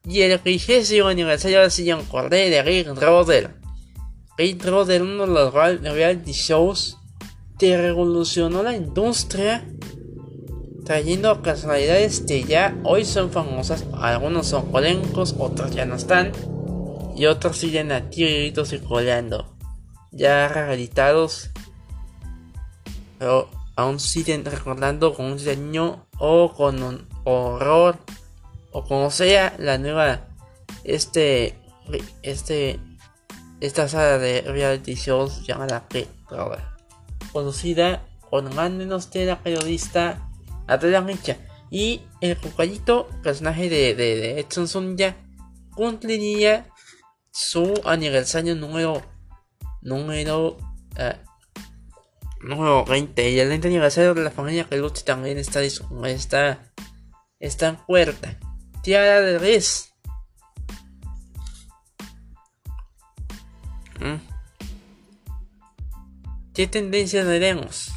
[0.08, 3.56] Y el vigésimo aniversario de Sillon Corday de Rick Roder.
[4.38, 6.98] Rick Roder, uno de los reality shows
[7.60, 9.68] que revolucionó la industria
[10.88, 16.32] trayendo casualidades que ya hoy son famosas, algunos son colencos, otros ya no están,
[17.14, 19.54] y otros siguen a tiritos y coleando,
[20.14, 21.50] ya reeditados,
[23.20, 27.98] pero aún siguen recordando con un diseño o con un horror,
[28.78, 30.28] o como sea, la nueva,
[30.84, 31.56] este,
[32.22, 32.80] este,
[33.60, 36.08] esta sala de reality shows llamada P
[37.34, 40.30] conocida con menos de la periodista
[40.68, 41.38] Adriana Richa.
[41.72, 44.96] Y el compañito personaje de, de, de Edson
[45.74, 46.68] cumpliría
[47.32, 49.02] su aniversario número
[49.82, 56.72] número uh, número 20 y el 20 aniversario de la familia Peluche también está está
[57.40, 58.38] está en puerta
[58.88, 59.94] Tiara de Riz
[64.00, 64.16] ¿Mm?
[66.54, 67.92] ¿Qué tendencias veremos?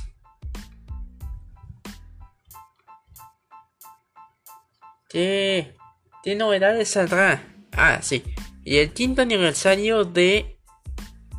[5.09, 5.77] ¿Qué,
[6.25, 7.41] ¿Qué novedades saldrá?
[7.71, 8.25] Ah, sí.
[8.65, 10.59] Y el quinto aniversario de.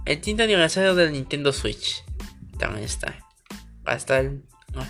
[0.05, 2.05] El quinto aniversario del Nintendo Switch.
[2.57, 3.19] También está.
[3.85, 4.31] Va a estar.
[4.75, 4.87] Ah.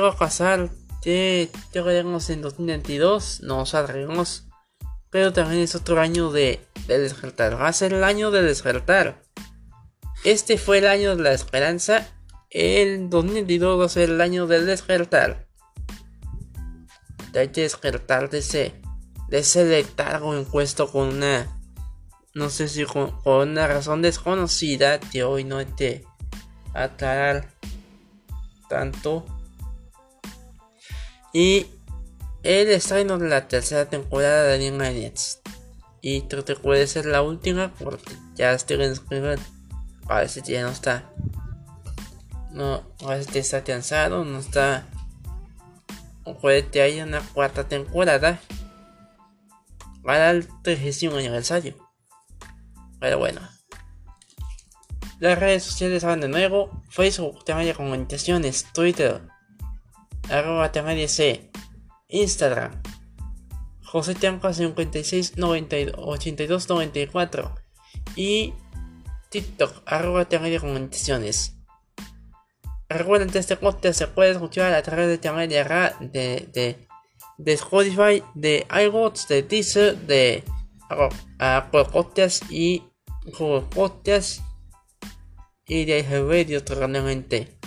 [0.00, 0.12] Bueno.
[0.12, 0.70] Quiero pasar.
[1.02, 3.40] Que llegaremos en 2022.
[3.42, 4.46] No saldremos.
[5.10, 7.60] Pero también es otro año de, de despertar.
[7.60, 9.22] Va a ser el año de despertar.
[10.24, 12.08] Este fue el año de la esperanza
[12.52, 15.48] el 2022 va a ser el año del despertar.
[17.34, 18.74] Hay que despertar de ese,
[19.28, 21.58] de ese letargo encuesto con una,
[22.34, 26.04] no sé si con, una razón desconocida que hoy no hay que
[26.74, 27.54] aclarar
[28.68, 29.24] tanto.
[31.32, 31.66] Y
[32.42, 35.12] el estreno de la tercera temporada de Alien
[36.00, 38.94] Y creo que puede ser la última porque ya estoy en
[40.06, 41.12] Parece que ya no está
[42.52, 44.86] no, a veces está cansado, no está.
[46.40, 48.40] Puede que haya una cuarta temporada
[50.02, 51.76] para el 30 aniversario.
[53.00, 53.40] Pero bueno.
[55.18, 56.82] Las redes sociales van de nuevo.
[56.90, 59.22] Facebook, tema de comunicaciones, Twitter,
[60.32, 60.72] arroba
[61.08, 61.50] C,
[62.08, 62.82] Instagram,
[63.84, 67.54] José Tianca 56 82 94
[68.16, 68.54] y
[69.30, 71.56] TikTok, arroba de comunicaciones.
[72.88, 76.86] Recuerden que este podcast se puede escuchar a través de canal de, de,
[77.38, 80.44] de, Spotify, de iWatch, de Deezer, de
[81.38, 82.82] Apple Podcasts y
[83.38, 83.66] Google
[85.66, 87.61] y de Radio realmente.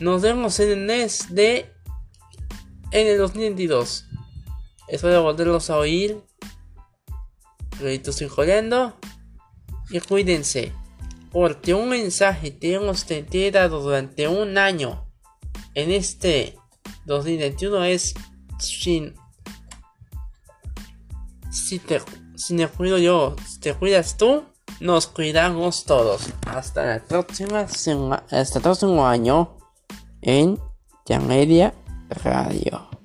[0.00, 1.72] Nos vemos en el mes de
[2.92, 4.06] en el 2022.
[4.86, 6.22] Espero volverlos a oír.
[7.82, 8.96] Estoy jodiendo.
[9.90, 10.72] Y cuídense.
[11.32, 13.06] Porque un mensaje que hemos
[13.52, 15.06] dado durante un año
[15.74, 16.56] en este
[17.06, 18.14] 2021 es
[18.58, 19.14] sin
[21.50, 22.00] si te,
[22.50, 24.44] me cuido yo, si te cuidas tú,
[24.80, 26.22] nos cuidamos todos.
[26.46, 29.57] Hasta la próxima hasta el próximo año
[30.22, 30.58] en
[31.06, 31.74] Yamedia
[32.10, 32.97] Radio.